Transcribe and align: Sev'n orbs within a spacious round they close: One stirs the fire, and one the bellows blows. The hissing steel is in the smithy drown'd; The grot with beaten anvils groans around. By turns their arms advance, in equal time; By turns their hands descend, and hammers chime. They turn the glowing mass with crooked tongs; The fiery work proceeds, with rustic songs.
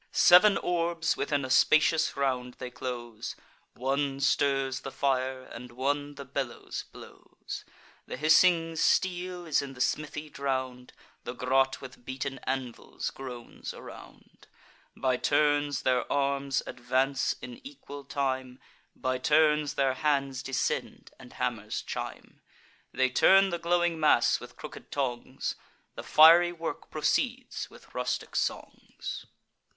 Sev'n 0.11 0.57
orbs 0.57 1.15
within 1.15 1.45
a 1.45 1.49
spacious 1.51 2.17
round 2.17 2.55
they 2.55 2.71
close: 2.71 3.35
One 3.75 4.19
stirs 4.19 4.79
the 4.79 4.89
fire, 4.89 5.43
and 5.43 5.71
one 5.71 6.15
the 6.15 6.25
bellows 6.25 6.85
blows. 6.91 7.63
The 8.07 8.17
hissing 8.17 8.77
steel 8.77 9.45
is 9.45 9.61
in 9.61 9.73
the 9.73 9.79
smithy 9.79 10.27
drown'd; 10.27 10.93
The 11.23 11.33
grot 11.35 11.81
with 11.81 12.03
beaten 12.03 12.39
anvils 12.45 13.11
groans 13.11 13.75
around. 13.75 14.47
By 14.97 15.17
turns 15.17 15.83
their 15.83 16.11
arms 16.11 16.63
advance, 16.65 17.35
in 17.39 17.61
equal 17.63 18.03
time; 18.03 18.59
By 18.95 19.19
turns 19.19 19.75
their 19.75 19.93
hands 19.93 20.41
descend, 20.41 21.11
and 21.19 21.33
hammers 21.33 21.83
chime. 21.83 22.41
They 22.91 23.11
turn 23.11 23.51
the 23.51 23.59
glowing 23.59 23.99
mass 23.99 24.39
with 24.39 24.55
crooked 24.55 24.91
tongs; 24.91 25.55
The 25.93 26.01
fiery 26.01 26.51
work 26.51 26.89
proceeds, 26.89 27.69
with 27.69 27.93
rustic 27.93 28.35
songs. 28.35 29.27